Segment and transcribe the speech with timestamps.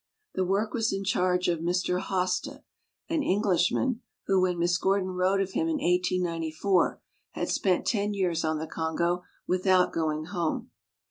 [0.33, 1.99] The work was in charge of Mr.
[1.99, 2.63] Hoste,
[3.07, 6.99] an English man, who, when Miss Gordon wrote of him in 1894,
[7.33, 10.71] had spent ten years on the Congo without going home.